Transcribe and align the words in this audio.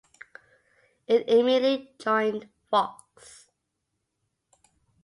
It 1.05 1.29
immediately 1.29 1.93
joined 1.99 2.49
Fox. 2.71 3.49